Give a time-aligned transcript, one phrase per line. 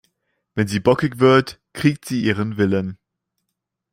[0.55, 2.97] Wenn sie bockig wird, kriegt sie ihren Willen.